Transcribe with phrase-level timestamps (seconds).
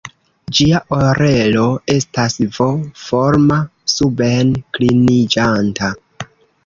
[0.59, 1.65] Ĝia orelo
[1.97, 3.59] estas V-forma,
[3.97, 5.93] suben-kliniĝanta.